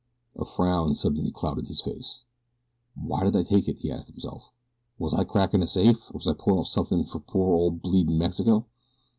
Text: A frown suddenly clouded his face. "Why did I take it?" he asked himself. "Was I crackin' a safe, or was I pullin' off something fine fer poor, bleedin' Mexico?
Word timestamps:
A 0.35 0.45
frown 0.45 0.95
suddenly 0.95 1.29
clouded 1.29 1.67
his 1.67 1.79
face. 1.79 2.21
"Why 2.95 3.23
did 3.23 3.35
I 3.35 3.43
take 3.43 3.67
it?" 3.67 3.77
he 3.81 3.91
asked 3.91 4.09
himself. 4.09 4.51
"Was 4.97 5.13
I 5.13 5.23
crackin' 5.25 5.61
a 5.61 5.67
safe, 5.67 6.09
or 6.09 6.15
was 6.17 6.27
I 6.27 6.33
pullin' 6.33 6.57
off 6.61 6.69
something 6.69 7.03
fine 7.03 7.07
fer 7.11 7.19
poor, 7.19 7.69
bleedin' 7.69 8.17
Mexico? 8.17 8.65